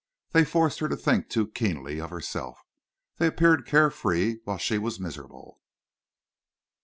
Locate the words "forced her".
0.45-0.89